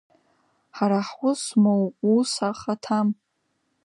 Ҳара 0.75 0.99
ҳус 1.09 1.43
моу 1.63 1.83
уус 2.07 2.33
ахаҭам! 2.49 3.07